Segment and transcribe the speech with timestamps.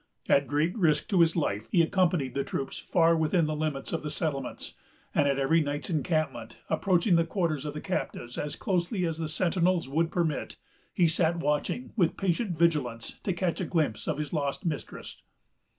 [0.27, 4.01] At great risk of his life, he accompanied the troops far within the limits of
[4.01, 4.73] the settlements;
[5.13, 9.29] and, at every night's encampment, approaching the quarters of the captives as closely as the
[9.29, 10.57] sentinels would permit,
[10.91, 15.21] he sat watching, with patient vigilance, to catch a glimpse of his lost mistress.